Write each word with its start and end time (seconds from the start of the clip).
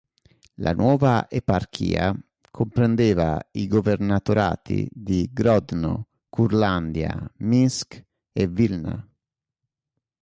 La 0.55 0.73
nuova 0.73 1.29
eparchia 1.29 2.11
comprendeva 2.49 3.39
i 3.51 3.67
governatorati 3.67 4.89
di 4.91 5.29
Grodno, 5.31 6.07
Curlandia, 6.27 7.31
Minsk 7.41 8.03
e 8.31 8.47
Vil'na. 8.47 9.07